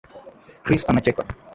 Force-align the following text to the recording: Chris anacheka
Chris 0.63 0.81
anacheka 0.89 1.21